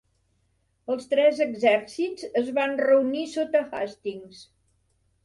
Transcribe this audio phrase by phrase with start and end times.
[0.93, 4.41] Els tres exèrcits es van reunir sota Hastings.